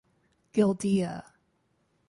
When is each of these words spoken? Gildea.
Gildea. 0.53 1.21